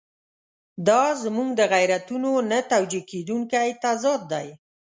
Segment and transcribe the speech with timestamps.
[0.87, 4.47] دا زموږ د غیرتونو نه توجیه کېدونکی تضاد دی.